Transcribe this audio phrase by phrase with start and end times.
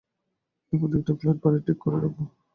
[0.73, 2.19] এর মধ্যে একটা ফ্ল্যাট-বাড়ি ঠিক করে রাখব।